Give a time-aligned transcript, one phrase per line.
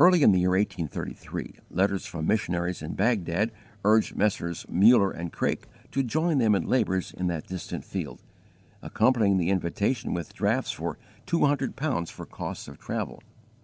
[0.00, 3.52] Early in the year 1833, letters from missionaries in Baghdad
[3.84, 4.66] urged Messrs.
[4.68, 8.20] Muller and Craik to join them in labours in that distant field,
[8.82, 13.22] accompanying the invitation with drafts for two hundred pounds for costs of travel.